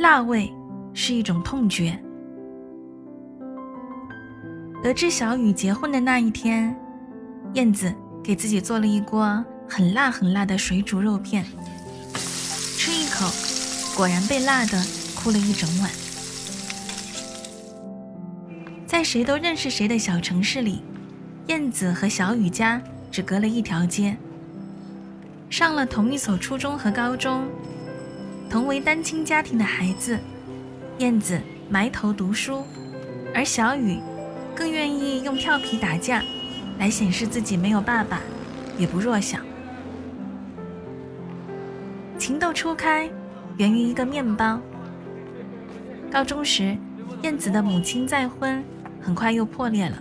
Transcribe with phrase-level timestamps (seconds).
[0.00, 0.50] 辣味
[0.94, 1.96] 是一种痛觉。
[4.82, 6.74] 得知小雨结婚的那一天，
[7.52, 11.44] 燕子给自己做了一锅很辣很辣的水煮肉片。
[12.14, 13.30] 吃一口，
[13.94, 14.82] 果然被辣的
[15.14, 15.90] 哭了一整晚。
[18.86, 20.82] 在谁都认识谁的小城市里，
[21.48, 24.16] 燕子和小雨家只隔了一条街。
[25.50, 27.46] 上了同一所初中和高中，
[28.50, 30.18] 同为单亲家庭的孩子，
[30.98, 32.64] 燕子埋头读书，
[33.32, 34.00] 而小雨。
[34.56, 36.22] 更愿意用跳皮打架
[36.78, 38.20] 来显示自己没有爸爸，
[38.76, 39.38] 也不弱小。
[42.18, 43.08] 情窦初开
[43.56, 44.60] 源于一个面包。
[46.10, 46.76] 高中时，
[47.22, 48.62] 燕子的母亲再婚，
[49.00, 49.96] 很快又破裂了，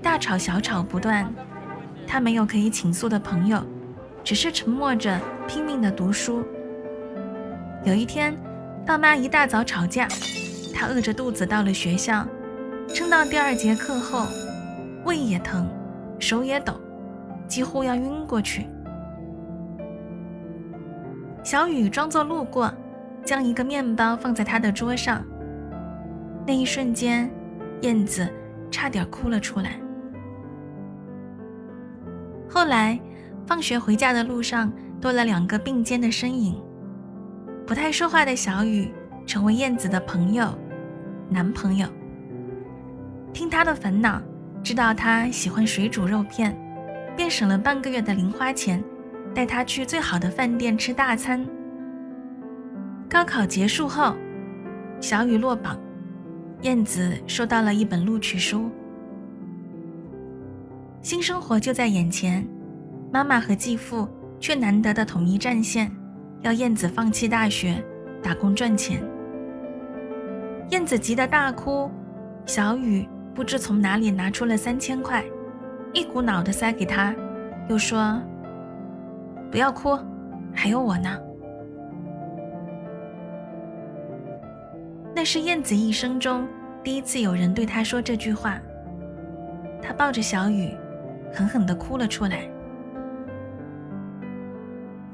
[0.00, 1.30] 大吵小吵不断。
[2.06, 3.62] 她没有可以倾诉的朋友，
[4.22, 6.46] 只是沉默着拼命的读书。
[7.84, 8.36] 有一天，
[8.84, 10.08] 爸妈一大早吵架，
[10.74, 12.26] 她饿着肚子到了学校。
[12.88, 14.26] 撑到第二节课后，
[15.04, 15.68] 胃也疼，
[16.18, 16.74] 手也抖，
[17.46, 18.66] 几乎要晕过去。
[21.44, 22.72] 小雨装作路过，
[23.24, 25.24] 将一个面包放在他的桌上。
[26.46, 27.30] 那一瞬间，
[27.82, 28.28] 燕子
[28.70, 29.78] 差点哭了出来。
[32.48, 32.98] 后来，
[33.46, 36.60] 放学回家的路上多了两个并肩的身影。
[37.68, 38.90] 不太说话的小雨
[39.26, 40.58] 成为燕子的朋友，
[41.28, 41.86] 男朋友。
[43.30, 44.22] 听他的烦恼，
[44.62, 46.58] 知道他喜欢水煮肉片，
[47.14, 48.82] 便省了半个月的零花钱，
[49.34, 51.46] 带他去最好的饭店吃大餐。
[53.06, 54.16] 高考结束后，
[54.98, 55.78] 小雨落榜，
[56.62, 58.70] 燕子收到了一本录取书。
[61.02, 62.48] 新生活就在眼前，
[63.12, 64.08] 妈妈和继父
[64.40, 65.94] 却难得的统一战线，
[66.42, 67.82] 要燕子放弃大学，
[68.22, 69.02] 打工赚钱。
[70.70, 71.90] 燕子急得大哭，
[72.46, 73.08] 小雨。
[73.34, 75.24] 不知从哪里拿出了三千块，
[75.92, 77.14] 一股脑的塞给他，
[77.68, 78.20] 又说
[79.48, 79.96] ：“不要哭，
[80.52, 81.16] 还有我呢。”
[85.14, 86.48] 那是燕子一生中
[86.82, 88.58] 第一次有人对他说这句话。
[89.80, 90.74] 他抱着小雨，
[91.32, 92.40] 狠狠的哭了出来。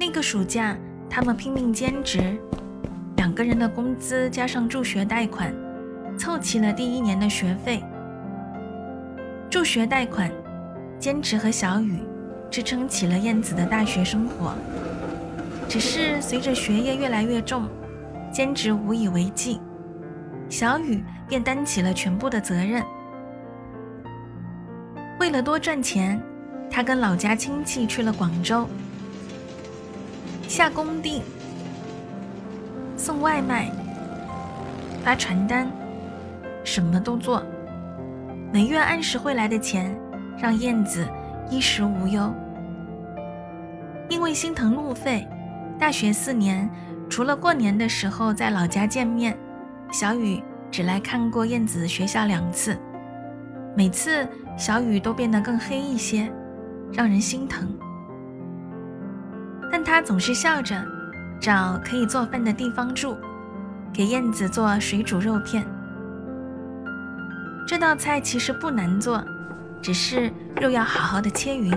[0.00, 0.74] 那个暑假，
[1.14, 2.36] 他们拼命兼职，
[3.18, 5.54] 两个人的工资加上助学贷款，
[6.18, 7.80] 凑齐了第一年的学费。
[9.48, 10.28] 助学贷款，
[10.98, 12.00] 兼职和小雨
[12.50, 14.56] 支撑起了燕子的大学生活。
[15.68, 17.68] 只是随着学业越来越重，
[18.32, 19.60] 兼职无以为继，
[20.48, 22.82] 小雨便担起了全部的责任。
[25.20, 26.20] 为了多赚钱，
[26.68, 28.68] 他跟老家亲戚去了广州，
[30.48, 31.22] 下工地、
[32.96, 33.70] 送外卖、
[35.02, 35.70] 发传单，
[36.62, 37.42] 什么都做。
[38.52, 39.96] 每月按时汇来的钱，
[40.38, 41.08] 让燕子
[41.50, 42.32] 衣食无忧。
[44.08, 45.26] 因为心疼路费，
[45.78, 46.70] 大学四年，
[47.08, 49.36] 除了过年的时候在老家见面，
[49.90, 50.40] 小雨
[50.70, 52.78] 只来看过燕子学校两次。
[53.76, 56.30] 每次小雨都变得更黑一些，
[56.92, 57.68] 让人心疼。
[59.76, 60.80] 但他总是笑着，
[61.40, 63.18] 找可以做饭的地方住，
[63.92, 65.66] 给燕子做水煮肉片。
[67.66, 69.20] 这道菜其实不难做，
[69.82, 71.72] 只是肉要好好的切匀，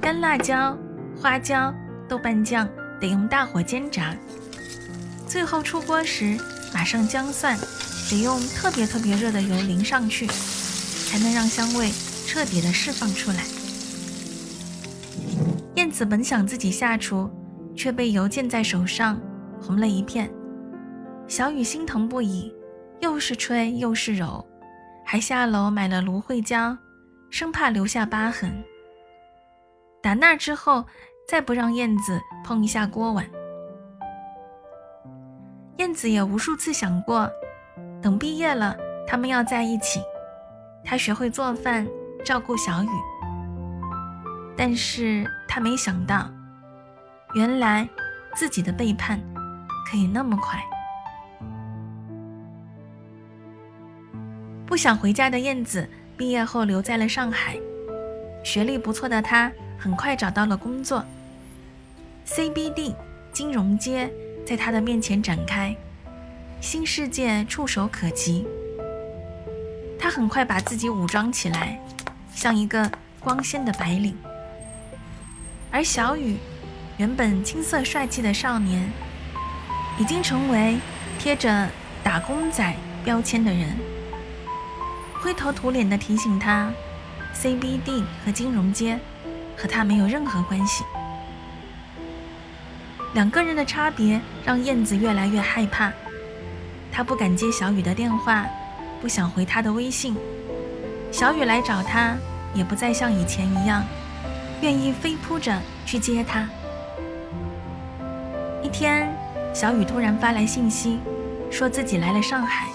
[0.00, 0.76] 干辣椒、
[1.16, 1.72] 花椒、
[2.08, 2.68] 豆瓣酱
[3.00, 4.12] 得用大火煎炸，
[5.28, 6.36] 最后出锅时
[6.74, 7.56] 马上姜蒜
[8.10, 11.92] 得用特别特别热的油淋上去，才能让香味
[12.26, 13.44] 彻底的释放出来。
[15.78, 17.30] 燕子本想自己下厨，
[17.72, 19.16] 却被油溅在手上，
[19.62, 20.28] 红了一片。
[21.28, 22.52] 小雨心疼不已。
[23.00, 24.44] 又是吹又是揉，
[25.06, 26.76] 还下楼买了芦荟胶，
[27.30, 28.52] 生怕留下疤痕。
[30.02, 30.84] 打那之后，
[31.28, 33.24] 再不让燕子碰一下锅碗。
[35.76, 37.30] 燕子也无数次想过，
[38.02, 38.76] 等毕业了，
[39.06, 40.00] 他们要在一起，
[40.84, 41.86] 他学会做饭，
[42.24, 42.88] 照顾小雨。
[44.58, 46.28] 但是他没想到
[47.32, 47.88] 原来
[48.34, 49.20] 自己的背叛
[49.88, 50.60] 可以那么快。
[54.66, 57.56] 不想回家的燕子毕业后留在了上海
[58.42, 61.04] 学历不错的他很快找到了工作。
[62.26, 62.96] Cbd
[63.32, 64.12] 金融街
[64.44, 65.74] 在他的面前展开
[66.60, 68.44] 新世界触手可及。
[70.00, 71.80] 他很快把自己武装起来
[72.34, 72.90] 像一个
[73.20, 74.16] 光鲜的白领。
[75.70, 76.38] 而小雨，
[76.96, 78.90] 原本青涩帅气的少年，
[79.98, 80.78] 已经成为
[81.18, 81.68] 贴着
[82.02, 82.74] 打工仔
[83.04, 83.76] 标签的人。
[85.20, 86.72] 灰头土脸的提醒他
[87.34, 88.98] ，CBD 和金融街
[89.56, 90.84] 和他没有任何关系。
[93.14, 95.92] 两个人的差别让燕子越来越害怕，
[96.90, 98.46] 他不敢接小雨的电话，
[99.02, 100.16] 不想回他的微信。
[101.12, 102.16] 小雨来找他，
[102.54, 103.84] 也不再像以前一样。
[104.60, 105.56] 愿意飞扑着
[105.86, 106.48] 去接他。
[108.62, 109.14] 一天，
[109.54, 110.98] 小雨突然发来信息，
[111.50, 112.66] 说自己来了上海。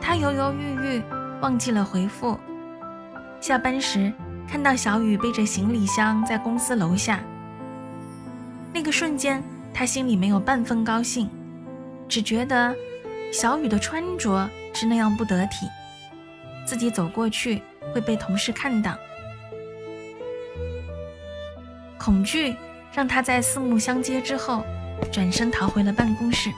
[0.00, 1.02] 他犹犹豫豫，
[1.40, 2.38] 忘记了回复。
[3.40, 4.12] 下班时，
[4.48, 7.20] 看到小雨背着行李箱在公司楼下，
[8.72, 9.42] 那个瞬间，
[9.72, 11.28] 他心里没有半分高兴，
[12.08, 12.74] 只觉得
[13.32, 15.66] 小雨的穿着是那样不得体，
[16.64, 17.60] 自己走过去
[17.92, 18.96] 会被同事看到。
[22.04, 22.54] 恐惧
[22.92, 24.62] 让他在四目相接之后，
[25.10, 26.50] 转身逃回了办公室。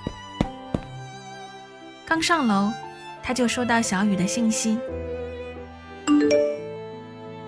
[2.04, 2.72] 刚上楼，
[3.22, 4.76] 他就收到小雨的信息：“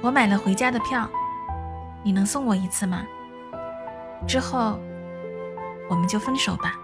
[0.00, 1.10] 我买了回家的票，
[2.04, 3.02] 你能送我一次吗？
[4.28, 4.78] 之后
[5.90, 6.78] 我们就分手吧。”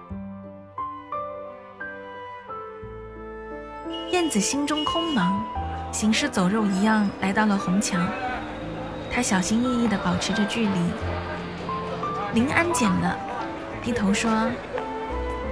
[4.10, 5.36] 燕子心中空茫，
[5.92, 8.04] 行尸走肉一样来到了红墙。
[9.14, 10.90] 他小心翼翼地保持着距离。
[12.34, 13.16] 林安捡了，
[13.80, 14.50] 低头说：“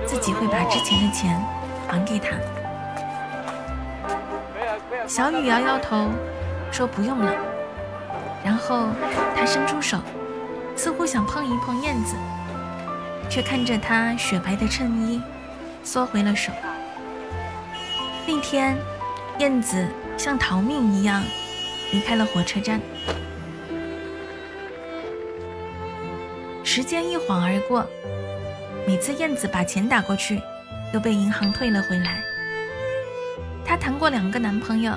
[0.05, 1.41] 自己会把之前的钱
[1.87, 2.31] 还给他。”
[5.07, 6.11] 小雨摇摇头，
[6.73, 7.33] 说：“不用了。”
[8.45, 8.89] 然后
[9.37, 9.99] 他伸出手，
[10.75, 12.17] 似乎想碰一碰燕子，
[13.31, 15.23] 却看着她雪白的衬衣，
[15.85, 16.51] 缩回了手。
[18.27, 18.77] 那天，
[19.39, 19.87] 燕子
[20.19, 21.23] 像逃命一样
[21.93, 22.81] 离开了火车站。
[26.65, 27.85] 时间一晃而过，
[28.87, 30.41] 每次燕子把钱打过去，
[30.93, 32.23] 都被银行退了回来。
[33.65, 34.95] 她谈过两个男朋友，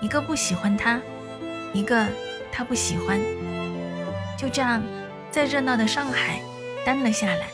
[0.00, 1.00] 一个不喜欢她，
[1.72, 2.06] 一个
[2.50, 3.20] 她不喜欢。
[4.36, 4.82] 就这样，
[5.30, 6.40] 在热闹的上海
[6.84, 7.46] 待了下来。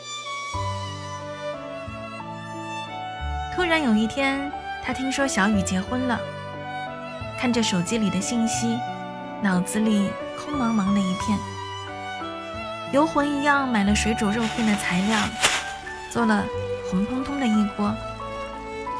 [3.54, 4.50] 突然有一天，
[4.82, 6.18] 她听说小雨结婚了，
[7.38, 8.78] 看着手机里的信息，
[9.42, 11.38] 脑子里空茫茫的一片。
[12.92, 15.18] 游魂一样买了水煮肉片的材料，
[16.10, 16.44] 做了
[16.90, 17.90] 红彤彤的一锅，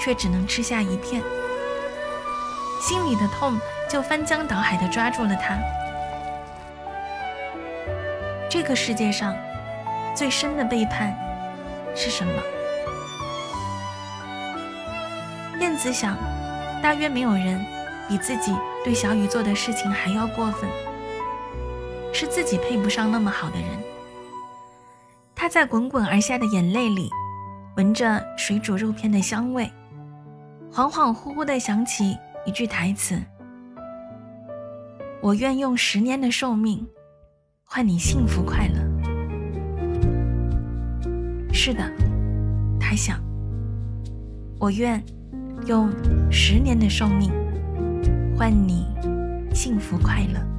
[0.01, 1.23] 却只能吃下一片。
[2.81, 3.61] 心里的痛
[3.91, 5.59] 就翻江倒海地抓住了他。
[8.49, 9.37] 这个世界上
[10.17, 11.15] 最深的背叛
[11.95, 12.33] 是什么？
[15.61, 16.17] 燕子想，
[16.83, 17.63] 大约没有人
[18.09, 20.67] 比自己对小雨做的事情还要过分。
[22.13, 23.69] 是自己配不上那么好的人。
[25.35, 27.11] 他在滚滚而下的眼泪里，
[27.77, 29.69] 闻着水煮肉片的香味，
[30.71, 33.21] 恍恍惚惚地想起一句台词
[35.21, 36.87] ：“我愿用十年的寿命，
[37.65, 38.81] 换你幸福快乐。”
[41.53, 41.83] 是的，
[42.79, 43.19] 他想，
[44.61, 45.03] 我愿
[45.67, 45.91] 用
[46.31, 47.33] 十年的寿命，
[48.37, 48.87] 换你
[49.53, 50.52] 幸福快乐。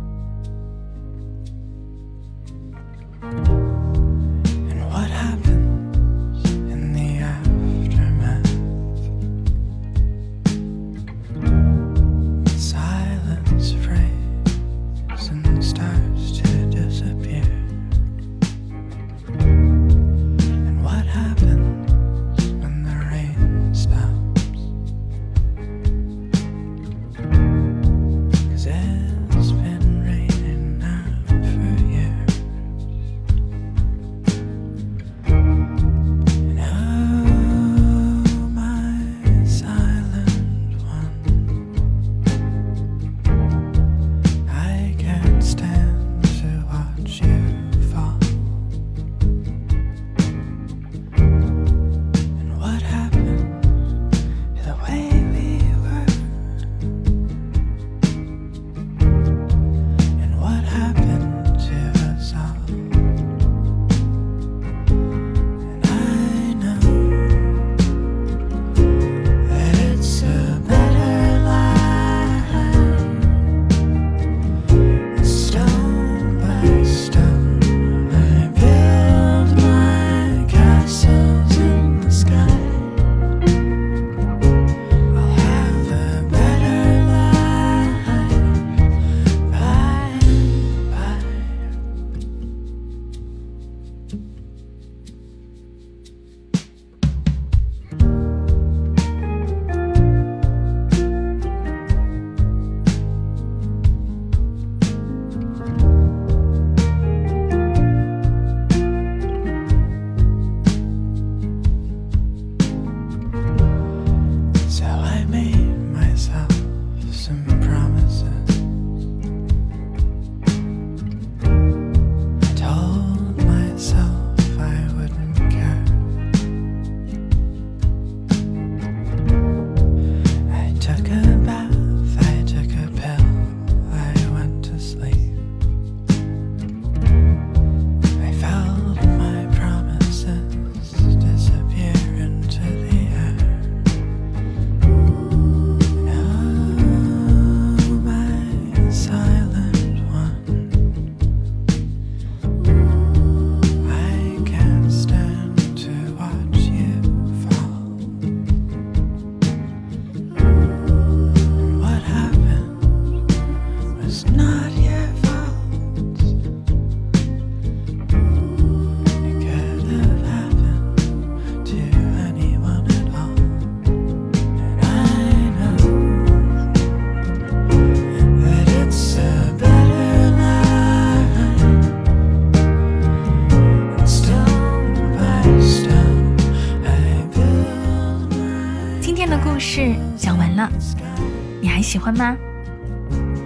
[191.62, 192.36] 你还喜欢吗？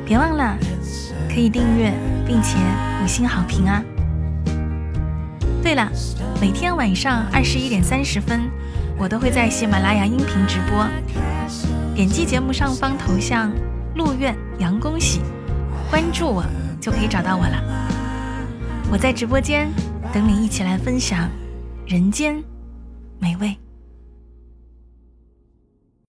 [0.05, 0.57] 别忘了
[1.27, 1.93] 可以订阅
[2.25, 2.57] 并且
[3.03, 3.83] 五星好评啊！
[5.61, 5.91] 对了，
[6.39, 8.49] 每天晚上二十一点三十分，
[8.97, 10.87] 我都会在喜马拉雅音频直播。
[11.93, 13.51] 点击节目上方头像
[13.95, 15.21] “陆苑杨恭喜”，
[15.91, 16.45] 关注我
[16.79, 17.61] 就可以找到我了。
[18.89, 19.67] 我在直播间
[20.13, 21.29] 等你一起来分享
[21.85, 22.41] 人间
[23.19, 23.57] 美味。